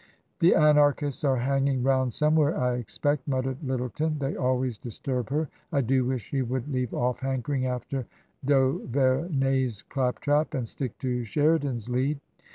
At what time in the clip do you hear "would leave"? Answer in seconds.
6.41-6.91